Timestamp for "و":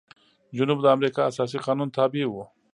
2.29-2.35